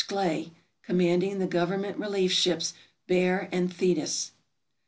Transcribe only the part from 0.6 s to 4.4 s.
commanding the government relief ships "Bear" and "Thetis."